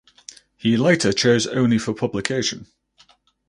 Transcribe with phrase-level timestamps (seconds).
[0.57, 2.65] He later chose only for publication.